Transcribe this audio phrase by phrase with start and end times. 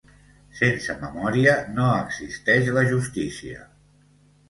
[0.59, 3.67] "Sense memòria no existeix la justícia".